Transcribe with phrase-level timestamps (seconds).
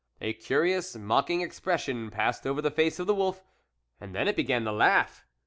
[0.19, 3.43] A curious mocking expression passed over the face of the wolf,
[3.99, 5.27] and then it be gan to laugh.